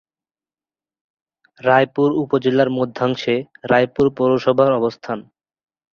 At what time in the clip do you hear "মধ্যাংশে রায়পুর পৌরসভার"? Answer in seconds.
2.69-4.71